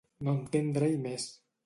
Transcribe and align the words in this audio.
No 0.27 0.31
entendre-hi 0.37 0.95
més. 1.05 1.29